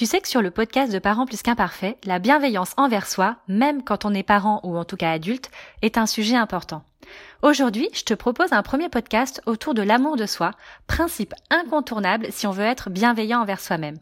[0.00, 3.84] Tu sais que sur le podcast de Parents plus qu'imparfaits, la bienveillance envers soi, même
[3.84, 5.50] quand on est parent ou en tout cas adulte,
[5.82, 6.82] est un sujet important.
[7.42, 10.52] Aujourd'hui, je te propose un premier podcast autour de l'amour de soi,
[10.86, 13.98] principe incontournable si on veut être bienveillant envers soi-même.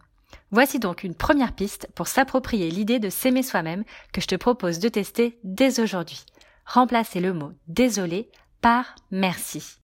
[0.52, 4.78] Voici donc une première piste pour s'approprier l'idée de s'aimer soi-même que je te propose
[4.78, 6.24] de tester dès aujourd'hui.
[6.64, 8.30] Remplacer le mot désolé
[8.60, 9.80] par merci.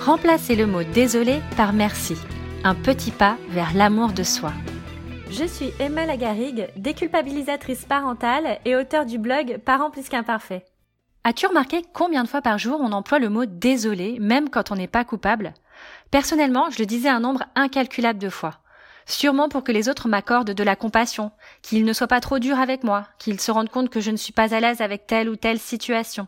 [0.00, 2.16] Remplacer le mot désolé par merci.
[2.64, 4.54] Un petit pas vers l'amour de soi.
[5.30, 10.64] Je suis Emma Lagarigue, déculpabilisatrice parentale et auteure du blog Parents plus qu'imparfaits.
[11.22, 14.76] As-tu remarqué combien de fois par jour on emploie le mot désolé, même quand on
[14.76, 15.52] n'est pas coupable?
[16.10, 18.54] Personnellement, je le disais un nombre incalculable de fois.
[19.04, 22.58] Sûrement pour que les autres m'accordent de la compassion, qu'ils ne soient pas trop durs
[22.58, 25.28] avec moi, qu'ils se rendent compte que je ne suis pas à l'aise avec telle
[25.28, 26.26] ou telle situation.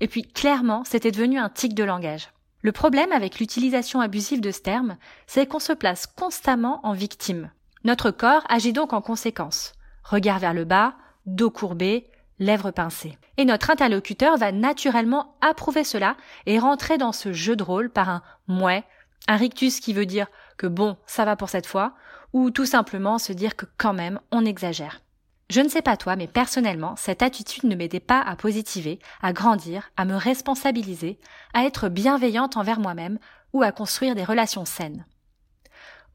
[0.00, 2.30] Et puis, clairement, c'était devenu un tic de langage.
[2.62, 4.96] Le problème avec l'utilisation abusive de ce terme,
[5.28, 7.50] c'est qu'on se place constamment en victime.
[7.82, 9.72] Notre corps agit donc en conséquence.
[10.04, 10.94] Regard vers le bas,
[11.24, 13.16] dos courbé, lèvres pincées.
[13.38, 18.10] Et notre interlocuteur va naturellement approuver cela et rentrer dans ce jeu de rôle par
[18.10, 18.84] un mouais,
[19.28, 20.26] un rictus qui veut dire
[20.58, 21.94] que bon, ça va pour cette fois,
[22.34, 25.00] ou tout simplement se dire que quand même on exagère.
[25.48, 29.32] Je ne sais pas toi, mais personnellement, cette attitude ne m'aidait pas à positiver, à
[29.32, 31.18] grandir, à me responsabiliser,
[31.54, 33.18] à être bienveillante envers moi-même
[33.52, 35.06] ou à construire des relations saines.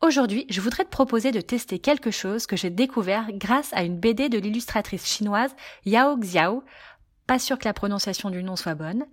[0.06, 3.98] Aujourd'hui, je voudrais te proposer de tester quelque chose que j'ai découvert grâce à une
[3.98, 5.50] BD de l'illustratrice chinoise
[5.84, 6.64] Yao Xiao.
[7.25, 9.06] Pas sûr que la prononciation du nom soit bonne.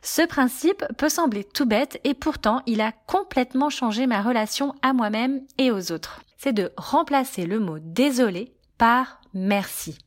[0.00, 4.94] Ce principe peut sembler tout bête et pourtant il a complètement changé ma relation à
[4.94, 6.22] moi-même et aux autres.
[6.38, 9.98] C'est de remplacer le mot désolé par merci.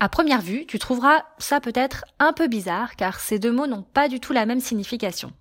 [0.00, 3.82] À première vue, tu trouveras ça peut-être un peu bizarre car ces deux mots n'ont
[3.82, 5.32] pas du tout la même signification.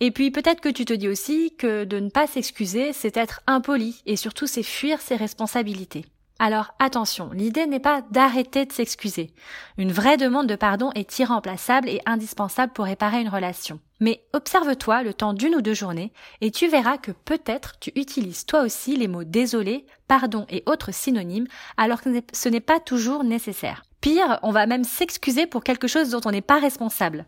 [0.00, 3.40] Et puis peut-être que tu te dis aussi que de ne pas s'excuser, c'est être
[3.46, 6.04] impoli et surtout c'est fuir ses responsabilités.
[6.40, 9.32] Alors attention, l'idée n'est pas d'arrêter de s'excuser.
[9.76, 13.80] Une vraie demande de pardon est irremplaçable et indispensable pour réparer une relation.
[13.98, 18.46] Mais observe-toi le temps d'une ou deux journées et tu verras que peut-être tu utilises
[18.46, 23.24] toi aussi les mots désolé, pardon et autres synonymes alors que ce n'est pas toujours
[23.24, 23.82] nécessaire.
[24.00, 27.26] Pire, on va même s'excuser pour quelque chose dont on n'est pas responsable.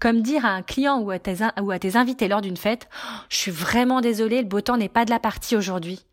[0.00, 2.88] Comme dire à un client ou à tes, invités lors d'une fête,
[3.28, 6.04] je suis vraiment désolé, le beau temps n'est pas de la partie aujourd'hui.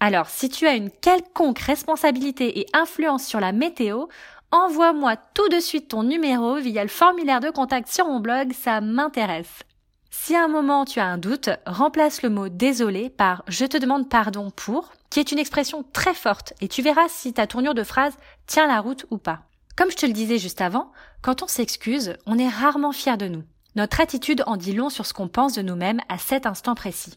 [0.00, 4.06] Alors, si tu as une quelconque responsabilité et influence sur la météo,
[4.50, 8.80] envoie-moi tout de suite ton numéro via le formulaire de contact sur mon blog, ça
[8.80, 9.62] m'intéresse.
[10.10, 13.76] Si à un moment tu as un doute, remplace le mot désolé par je te
[13.76, 17.74] demande pardon pour, qui est une expression très forte et tu verras si ta tournure
[17.74, 18.16] de phrase
[18.46, 19.45] tient la route ou pas.
[19.76, 23.28] Comme je te le disais juste avant, quand on s'excuse, on est rarement fier de
[23.28, 23.44] nous.
[23.74, 27.14] Notre attitude en dit long sur ce qu'on pense de nous-mêmes à cet instant précis.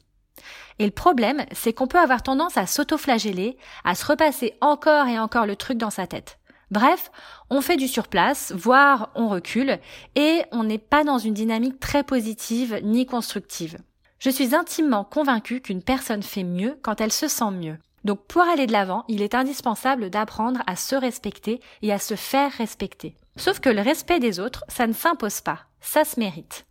[0.77, 5.17] Et le problème, c'est qu'on peut avoir tendance à s'auto-flageller, à se repasser encore et
[5.17, 6.37] encore le truc dans sa tête.
[6.69, 7.11] Bref,
[7.49, 9.79] on fait du surplace, voire on recule,
[10.15, 13.77] et on n'est pas dans une dynamique très positive ni constructive.
[14.19, 17.77] Je suis intimement convaincue qu'une personne fait mieux quand elle se sent mieux.
[18.05, 22.15] Donc pour aller de l'avant, il est indispensable d'apprendre à se respecter et à se
[22.15, 23.15] faire respecter.
[23.35, 26.65] Sauf que le respect des autres, ça ne s'impose pas, ça se mérite.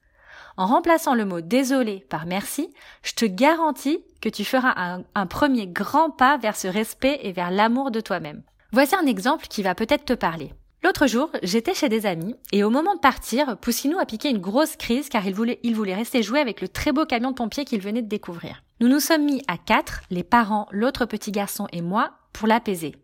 [0.58, 2.68] En remplaçant le mot désolé par merci,
[3.04, 7.52] je te garantis que tu feras un, premier grand pas vers ce respect et vers
[7.52, 8.42] l'amour de toi-même.
[8.72, 10.52] Voici un exemple qui va peut-être te parler.
[10.82, 14.40] L'autre jour, j'étais chez des amis et au moment de partir, Poussinou a piqué une
[14.40, 17.36] grosse crise car il voulait, il voulait rester jouer avec le très beau camion de
[17.36, 18.62] pompiers qu'il venait de découvrir.
[18.80, 22.94] Nous nous sommes mis à quatre, les parents, l'autre petit garçon et moi, pour l'apaiser.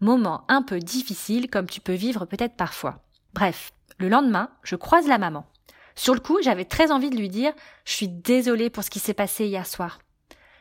[0.00, 3.00] Moment un peu difficile comme tu peux vivre peut-être parfois.
[3.32, 5.46] Bref, le lendemain, je croise la maman.
[5.94, 7.54] Sur le coup, j'avais très envie de lui dire
[7.86, 10.00] Je suis désolée pour ce qui s'est passé hier soir.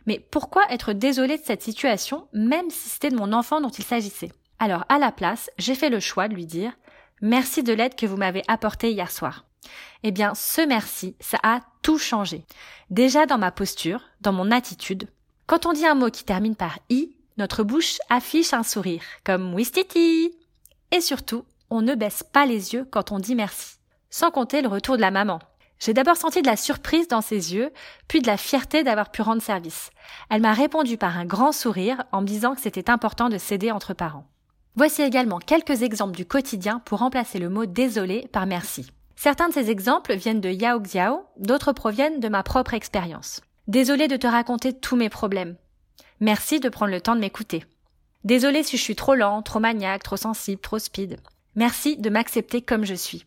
[0.06, 3.84] Mais pourquoi être désolée de cette situation, même si c'était de mon enfant dont il
[3.84, 4.32] s'agissait?
[4.60, 6.72] Alors, à la place, j'ai fait le choix de lui dire
[7.22, 9.44] Merci de l'aide que vous m'avez apportée hier soir.
[10.04, 12.46] Eh bien, ce merci, ça a tout changé.
[12.90, 15.08] Déjà dans ma posture, dans mon attitude.
[15.48, 19.54] Quand on dit un mot qui termine par i, notre bouche affiche un sourire, comme
[19.54, 20.32] Wistiti.
[20.92, 23.76] Et surtout, on ne baisse pas les yeux quand on dit merci.
[24.10, 25.40] Sans compter le retour de la maman.
[25.80, 27.72] J'ai d'abord senti de la surprise dans ses yeux,
[28.08, 29.90] puis de la fierté d'avoir pu rendre service.
[30.30, 33.72] Elle m'a répondu par un grand sourire en me disant que c'était important de s'aider
[33.72, 34.26] entre parents.
[34.78, 38.88] Voici également quelques exemples du quotidien pour remplacer le mot désolé par merci.
[39.16, 43.42] Certains de ces exemples viennent de Yao Xiao, d'autres proviennent de ma propre expérience.
[43.68, 45.56] Désolé de te raconter tous mes problèmes.
[46.20, 47.66] Merci de prendre le temps de m'écouter.
[48.24, 51.20] Désolé si je suis trop lent, trop maniaque, trop sensible, trop speed.
[51.56, 53.26] Merci de m'accepter comme je suis.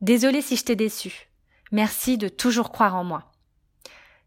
[0.00, 1.28] Désolé si je t'ai déçu.
[1.72, 3.32] Merci de toujours croire en moi.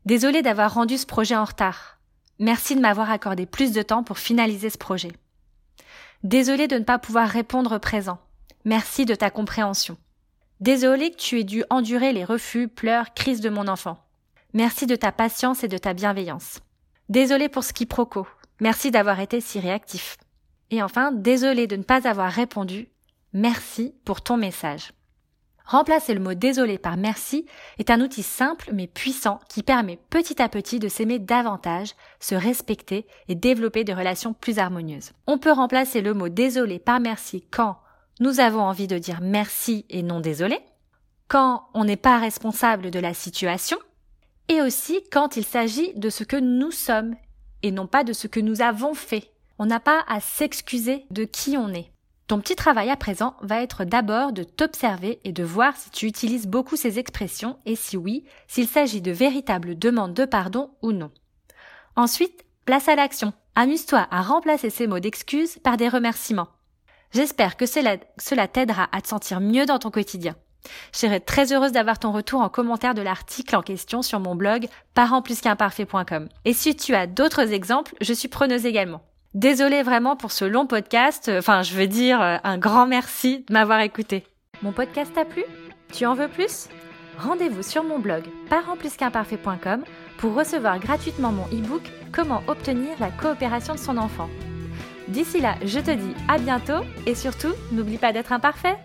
[0.06, 2.00] Désolé d'avoir rendu ce projet en retard.
[2.40, 5.12] Merci de m'avoir accordé plus de temps pour finaliser ce projet.
[6.24, 8.20] Désolé de ne pas pouvoir répondre présent.
[8.66, 9.98] Merci de ta compréhension.
[10.60, 13.98] Désolé que tu aies dû endurer les refus, pleurs, crises de mon enfant.
[14.54, 16.60] Merci de ta patience et de ta bienveillance.
[17.08, 18.28] Désolé pour ce quiproquo.
[18.60, 20.18] Merci d'avoir été si réactif.
[20.70, 22.90] Et enfin, désolé de ne pas avoir répondu.
[23.32, 24.92] Merci pour ton message.
[25.64, 27.46] Remplacer le mot désolé par merci
[27.78, 32.36] est un outil simple mais puissant qui permet petit à petit de s'aimer davantage, se
[32.36, 35.12] respecter et développer des relations plus harmonieuses.
[35.26, 37.78] On peut remplacer le mot désolé par merci quand
[38.20, 40.60] nous avons envie de dire merci et non désolé,
[41.28, 43.78] quand on n'est pas responsable de la situation,
[44.48, 47.16] et aussi quand il s'agit de ce que nous sommes
[47.64, 49.32] et non pas de ce que nous avons fait.
[49.58, 51.92] On n'a pas à s'excuser de qui on est.
[52.28, 56.06] Ton petit travail à présent va être d'abord de t'observer et de voir si tu
[56.06, 60.92] utilises beaucoup ces expressions et si oui, s'il s'agit de véritables demandes de pardon ou
[60.92, 61.12] non.
[61.96, 63.34] Ensuite, place à l'action.
[63.56, 66.50] Amuse-toi à remplacer ces mots d'excuses par des remerciements.
[67.12, 67.98] J'espère que cela,
[68.48, 70.36] t'aidera à te sentir mieux dans ton quotidien.
[70.94, 74.36] Je serai très heureuse d'avoir ton retour en commentaire de l'article en question sur mon
[74.36, 76.30] blog parentsplusqu'imparfait.com.
[76.46, 79.02] Et si tu as d'autres exemples, je suis preneuse également.
[79.34, 81.32] Désolée vraiment pour ce long podcast.
[81.34, 84.26] Enfin, je veux dire euh, un grand merci de m'avoir écouté.
[84.62, 85.44] Mon podcast t'a plu?
[85.94, 86.68] Tu en veux plus?
[87.18, 89.84] Rendez-vous sur mon blog parentplusqu'imparfait.com
[90.18, 94.30] pour recevoir gratuitement mon e-book Comment obtenir la coopération de son enfant.
[95.10, 98.78] D'ici là, je te dis à bientôt et surtout, n'oublie pas d'être imparfait.